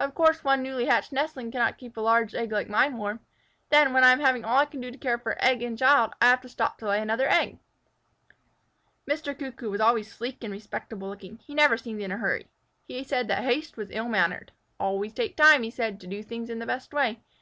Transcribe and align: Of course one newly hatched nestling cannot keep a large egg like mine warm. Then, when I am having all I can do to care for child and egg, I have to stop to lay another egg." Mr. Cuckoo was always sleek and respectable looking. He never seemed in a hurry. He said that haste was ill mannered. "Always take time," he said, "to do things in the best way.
Of 0.00 0.14
course 0.14 0.42
one 0.42 0.62
newly 0.62 0.86
hatched 0.86 1.12
nestling 1.12 1.50
cannot 1.50 1.76
keep 1.76 1.98
a 1.98 2.00
large 2.00 2.34
egg 2.34 2.50
like 2.50 2.66
mine 2.70 2.96
warm. 2.96 3.20
Then, 3.68 3.92
when 3.92 4.04
I 4.04 4.12
am 4.12 4.20
having 4.20 4.42
all 4.42 4.56
I 4.56 4.64
can 4.64 4.80
do 4.80 4.90
to 4.90 4.96
care 4.96 5.18
for 5.18 5.32
child 5.34 5.60
and 5.62 5.82
egg, 5.82 6.12
I 6.22 6.26
have 6.30 6.40
to 6.40 6.48
stop 6.48 6.78
to 6.78 6.88
lay 6.88 6.98
another 6.98 7.28
egg." 7.28 7.58
Mr. 9.06 9.38
Cuckoo 9.38 9.68
was 9.68 9.82
always 9.82 10.10
sleek 10.10 10.42
and 10.42 10.52
respectable 10.54 11.10
looking. 11.10 11.40
He 11.46 11.54
never 11.54 11.76
seemed 11.76 12.00
in 12.00 12.10
a 12.10 12.16
hurry. 12.16 12.48
He 12.88 13.04
said 13.04 13.28
that 13.28 13.42
haste 13.44 13.76
was 13.76 13.90
ill 13.90 14.08
mannered. 14.08 14.50
"Always 14.80 15.12
take 15.12 15.36
time," 15.36 15.62
he 15.62 15.70
said, 15.70 16.00
"to 16.00 16.06
do 16.06 16.22
things 16.22 16.48
in 16.48 16.58
the 16.58 16.64
best 16.64 16.94
way. 16.94 17.20